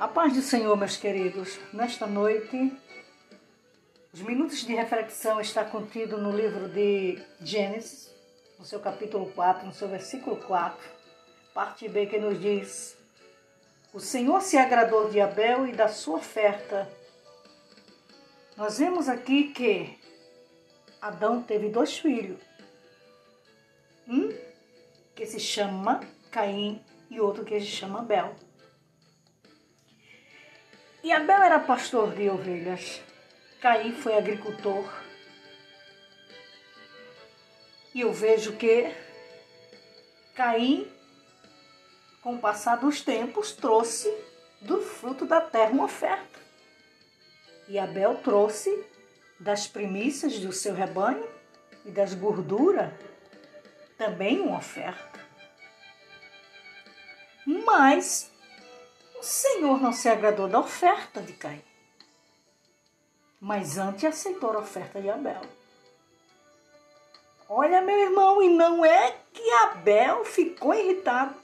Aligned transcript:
A 0.00 0.08
paz 0.08 0.32
do 0.32 0.40
Senhor, 0.40 0.74
meus 0.78 0.96
queridos. 0.96 1.60
Nesta 1.74 2.06
noite, 2.06 2.74
os 4.14 4.22
minutos 4.22 4.64
de 4.64 4.74
reflexão 4.74 5.38
está 5.38 5.62
contido 5.62 6.16
no 6.16 6.34
livro 6.34 6.70
de 6.70 7.22
Gênesis, 7.42 8.10
no 8.58 8.64
seu 8.64 8.80
capítulo 8.80 9.30
4, 9.32 9.66
no 9.66 9.74
seu 9.74 9.88
versículo 9.88 10.36
4, 10.36 10.80
parte 11.52 11.86
B, 11.86 12.06
que 12.06 12.18
nos 12.18 12.40
diz: 12.40 12.96
O 13.92 14.00
Senhor 14.00 14.40
se 14.40 14.56
agradou 14.56 15.10
de 15.10 15.20
Abel 15.20 15.66
e 15.66 15.72
da 15.72 15.88
sua 15.88 16.16
oferta. 16.16 16.90
Nós 18.56 18.78
vemos 18.78 19.06
aqui 19.06 19.52
que 19.52 19.98
Adão 21.02 21.42
teve 21.42 21.68
dois 21.68 21.98
filhos. 21.98 22.40
Um 24.08 24.34
que 25.14 25.26
se 25.26 25.38
chama 25.38 26.00
Caim 26.30 26.82
e 27.10 27.20
outro 27.20 27.44
que 27.44 27.60
se 27.60 27.66
chama 27.66 27.98
Abel. 27.98 28.34
E 31.02 31.12
Abel 31.12 31.42
era 31.42 31.58
pastor 31.58 32.14
de 32.14 32.28
ovelhas. 32.28 33.00
Caim 33.58 33.92
foi 33.92 34.18
agricultor. 34.18 34.84
E 37.94 38.02
eu 38.02 38.12
vejo 38.12 38.56
que 38.56 38.94
Caim, 40.34 40.90
com 42.22 42.34
o 42.34 42.38
passar 42.38 42.76
dos 42.76 43.00
tempos, 43.00 43.52
trouxe 43.52 44.14
do 44.60 44.82
fruto 44.82 45.24
da 45.24 45.40
terra 45.40 45.70
uma 45.70 45.84
oferta. 45.84 46.38
E 47.66 47.78
Abel 47.78 48.16
trouxe 48.16 48.84
das 49.38 49.66
primícias 49.66 50.38
do 50.38 50.52
seu 50.52 50.74
rebanho 50.74 51.26
e 51.86 51.90
das 51.90 52.12
gorduras 52.12 52.92
também 53.96 54.40
uma 54.40 54.58
oferta. 54.58 55.18
Mas 57.46 58.30
o 59.20 59.22
Senhor 59.22 59.78
não 59.82 59.92
se 59.92 60.08
agradou 60.08 60.48
da 60.48 60.58
oferta 60.58 61.20
de 61.20 61.34
Caim, 61.34 61.62
mas 63.38 63.76
antes 63.76 64.04
aceitou 64.04 64.50
a 64.50 64.60
oferta 64.60 64.98
de 64.98 65.10
Abel. 65.10 65.42
Olha, 67.46 67.82
meu 67.82 67.98
irmão, 67.98 68.42
e 68.42 68.48
não 68.48 68.82
é 68.82 69.14
que 69.30 69.50
Abel 69.50 70.24
ficou 70.24 70.72
irritado 70.72 71.34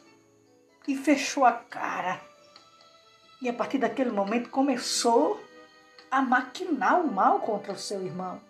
e 0.88 0.96
fechou 0.96 1.44
a 1.44 1.52
cara. 1.52 2.18
E 3.42 3.48
a 3.48 3.52
partir 3.52 3.77
daquele 3.77 4.11
momento 4.11 4.48
começou 4.48 5.38
a 6.11 6.22
maquinar 6.22 6.98
o 7.00 7.12
mal 7.12 7.40
contra 7.40 7.74
o 7.74 7.78
seu 7.78 8.02
irmão, 8.02 8.40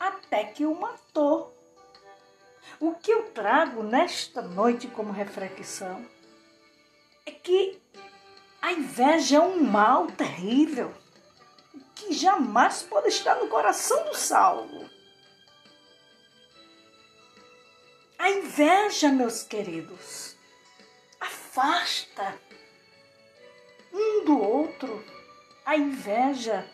até 0.00 0.42
que 0.42 0.66
o 0.66 0.74
matou. 0.74 1.54
O 2.80 2.92
que 2.94 3.12
eu 3.12 3.30
trago 3.30 3.84
nesta 3.84 4.42
noite 4.42 4.88
como 4.88 5.12
reflexão 5.12 6.04
é 7.24 7.30
que 7.30 7.80
a 8.60 8.72
inveja 8.72 9.36
é 9.36 9.40
um 9.40 9.62
mal 9.62 10.08
terrível 10.08 10.92
que 11.94 12.12
jamais 12.12 12.82
pode 12.82 13.08
estar 13.08 13.36
no 13.36 13.48
coração 13.48 14.04
do 14.04 14.14
salvo. 14.14 14.88
A 18.18 18.30
inveja, 18.30 19.10
meus 19.10 19.42
queridos, 19.42 20.36
afasta 21.20 22.38
um 23.92 24.24
do 24.24 24.38
outro. 24.38 25.04
A 25.64 25.76
inveja, 25.76 26.68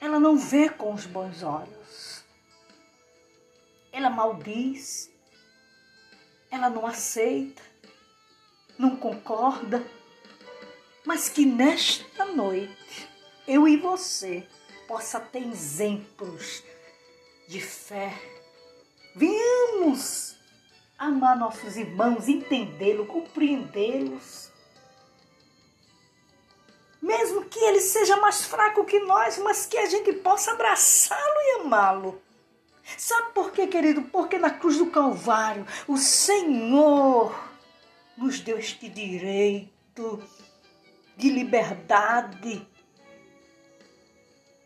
ela 0.00 0.20
não 0.20 0.36
vê 0.36 0.68
com 0.68 0.92
os 0.92 1.06
bons 1.06 1.42
olhos. 1.42 2.24
Ela 3.90 4.10
maldiz, 4.10 5.10
ela 6.50 6.68
não 6.68 6.86
aceita, 6.86 7.62
não 8.78 8.96
concorda 8.96 9.84
mas 11.10 11.28
que 11.28 11.44
nesta 11.44 12.24
noite 12.24 13.10
eu 13.44 13.66
e 13.66 13.76
você 13.76 14.46
possa 14.86 15.18
ter 15.18 15.42
exemplos 15.42 16.62
de 17.48 17.60
fé. 17.60 18.16
Venhamos 19.16 20.36
amar 20.96 21.36
nossos 21.36 21.76
irmãos, 21.76 22.28
entendê-los, 22.28 23.08
compreendê-los. 23.08 24.52
Mesmo 27.02 27.44
que 27.46 27.58
ele 27.58 27.80
seja 27.80 28.16
mais 28.18 28.44
fraco 28.44 28.84
que 28.84 29.00
nós, 29.00 29.36
mas 29.38 29.66
que 29.66 29.78
a 29.78 29.86
gente 29.86 30.12
possa 30.12 30.52
abraçá-lo 30.52 31.40
e 31.40 31.60
amá-lo. 31.62 32.22
Sabe 32.96 33.32
por 33.32 33.50
quê, 33.50 33.66
querido? 33.66 34.02
Porque 34.02 34.38
na 34.38 34.50
cruz 34.50 34.78
do 34.78 34.86
Calvário 34.86 35.66
o 35.88 35.96
Senhor 35.96 37.34
nos 38.16 38.38
deu 38.38 38.60
este 38.60 38.88
direito 38.88 40.22
de 41.20 41.30
liberdade 41.30 42.66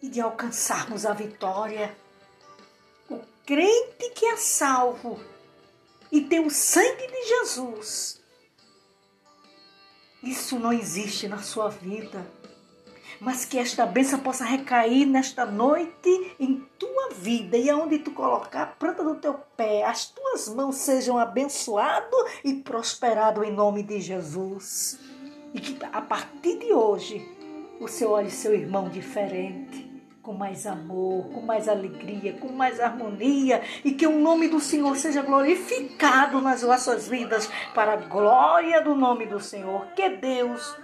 e 0.00 0.08
de 0.08 0.20
alcançarmos 0.20 1.04
a 1.04 1.12
vitória. 1.12 1.94
O 3.10 3.20
crente 3.44 4.10
que 4.14 4.24
é 4.24 4.36
salvo 4.36 5.20
e 6.10 6.20
tem 6.20 6.40
o 6.40 6.50
sangue 6.50 7.06
de 7.06 7.28
Jesus, 7.28 8.22
isso 10.22 10.58
não 10.58 10.72
existe 10.72 11.26
na 11.26 11.38
sua 11.38 11.68
vida. 11.68 12.24
Mas 13.20 13.44
que 13.44 13.58
esta 13.58 13.84
bênção 13.84 14.18
possa 14.20 14.44
recair 14.44 15.06
nesta 15.06 15.44
noite 15.44 16.34
em 16.38 16.66
tua 16.78 17.10
vida 17.10 17.56
e 17.56 17.68
aonde 17.70 17.98
tu 17.98 18.10
colocar 18.10 18.62
a 18.62 18.66
planta 18.66 19.02
do 19.02 19.16
teu 19.16 19.34
pé, 19.56 19.84
as 19.84 20.06
tuas 20.06 20.48
mãos 20.48 20.76
sejam 20.76 21.18
abençoado 21.18 22.16
e 22.44 22.54
prosperado 22.54 23.42
em 23.44 23.52
nome 23.52 23.82
de 23.82 24.00
Jesus. 24.00 24.98
E 25.52 25.60
que 25.60 25.78
a 25.92 26.00
partir 26.00 26.43
hoje 26.74 27.26
você 27.80 28.04
olhe 28.04 28.30
seu 28.30 28.54
irmão 28.54 28.88
diferente, 28.88 29.90
com 30.22 30.32
mais 30.32 30.66
amor, 30.66 31.28
com 31.30 31.42
mais 31.42 31.68
alegria, 31.68 32.32
com 32.34 32.48
mais 32.48 32.80
harmonia 32.80 33.62
e 33.84 33.92
que 33.92 34.06
o 34.06 34.18
nome 34.18 34.48
do 34.48 34.58
Senhor 34.58 34.96
seja 34.96 35.22
glorificado 35.22 36.40
nas 36.40 36.62
vossas 36.62 37.06
vidas 37.06 37.50
para 37.74 37.92
a 37.92 37.96
glória 37.96 38.82
do 38.82 38.94
nome 38.94 39.26
do 39.26 39.38
Senhor. 39.38 39.86
Que 39.94 40.08
Deus 40.08 40.76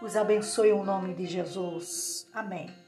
os 0.00 0.16
abençoe 0.16 0.70
em 0.70 0.84
nome 0.84 1.14
de 1.14 1.26
Jesus. 1.26 2.26
Amém. 2.32 2.85